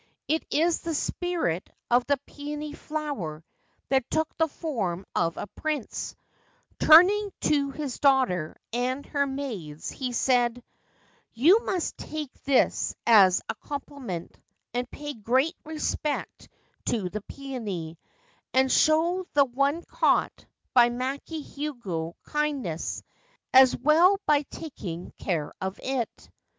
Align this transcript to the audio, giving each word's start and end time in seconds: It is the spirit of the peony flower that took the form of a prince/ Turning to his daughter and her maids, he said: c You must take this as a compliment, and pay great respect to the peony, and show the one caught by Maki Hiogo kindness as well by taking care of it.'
It 0.27 0.43
is 0.49 0.81
the 0.81 0.95
spirit 0.95 1.69
of 1.91 2.07
the 2.07 2.17
peony 2.25 2.73
flower 2.73 3.43
that 3.89 4.09
took 4.09 4.35
the 4.35 4.47
form 4.47 5.05
of 5.13 5.37
a 5.37 5.45
prince/ 5.55 6.15
Turning 6.79 7.31
to 7.41 7.69
his 7.69 7.99
daughter 7.99 8.55
and 8.73 9.05
her 9.05 9.27
maids, 9.27 9.91
he 9.91 10.11
said: 10.11 10.55
c 10.55 10.63
You 11.35 11.63
must 11.67 11.99
take 11.99 12.33
this 12.45 12.95
as 13.05 13.43
a 13.47 13.53
compliment, 13.53 14.39
and 14.73 14.89
pay 14.89 15.13
great 15.13 15.55
respect 15.65 16.49
to 16.85 17.11
the 17.11 17.21
peony, 17.21 17.99
and 18.55 18.71
show 18.71 19.27
the 19.35 19.45
one 19.45 19.83
caught 19.83 20.47
by 20.73 20.89
Maki 20.89 21.45
Hiogo 21.45 22.15
kindness 22.23 23.03
as 23.53 23.77
well 23.77 24.19
by 24.25 24.41
taking 24.49 25.13
care 25.19 25.53
of 25.61 25.79
it.' 25.83 26.31